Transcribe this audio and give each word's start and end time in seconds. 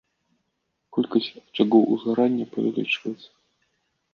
Колькасць 0.95 1.27
ачагоў 1.41 1.83
узгарання 1.97 2.45
павялічваецца. 2.57 3.29